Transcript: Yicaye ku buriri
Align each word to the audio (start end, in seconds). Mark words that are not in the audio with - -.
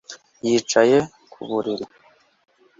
Yicaye 0.47 0.97
ku 1.31 1.39
buriri 1.49 1.85